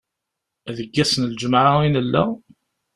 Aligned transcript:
Deg 0.77 0.93
ass 1.03 1.13
n 1.17 1.27
lǧemɛa 1.31 1.73
i 1.87 1.89
nella? 1.89 2.23